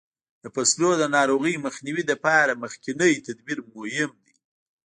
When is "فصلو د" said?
0.55-1.03